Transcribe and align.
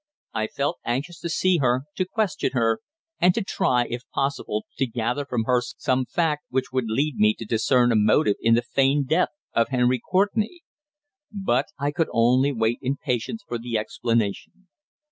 I 0.33 0.47
felt 0.47 0.77
anxious 0.83 1.19
to 1.19 1.29
see 1.29 1.57
her, 1.59 1.83
to 1.95 2.05
question 2.07 2.53
her, 2.53 2.79
and 3.19 3.35
to 3.35 3.43
try, 3.43 3.85
if 3.85 4.01
possible, 4.09 4.65
to 4.79 4.87
gather 4.87 5.27
from 5.27 5.43
her 5.43 5.61
some 5.77 6.05
fact 6.07 6.45
which 6.49 6.71
would 6.73 6.85
lead 6.89 7.17
me 7.17 7.35
to 7.35 7.45
discern 7.45 7.91
a 7.91 7.95
motive 7.95 8.37
in 8.41 8.55
the 8.55 8.63
feigned 8.63 9.07
death 9.09 9.29
of 9.53 9.67
Henry 9.67 9.99
Courtenay. 10.09 10.61
But 11.31 11.67
I 11.77 11.91
could 11.91 12.09
only 12.13 12.51
wait 12.51 12.79
in 12.81 12.97
patience 12.97 13.43
for 13.47 13.59
the 13.59 13.77
explanation. 13.77 14.69